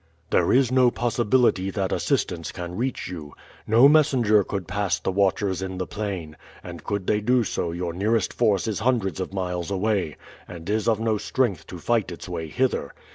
[0.31, 3.35] "There is no possibility that assistance can reach you.
[3.67, 7.93] No messenger could pass the watchers in the plain; and could they do so your
[7.93, 10.15] nearest force is hundreds of miles away,
[10.47, 12.95] and is of no strength to fight its way hither.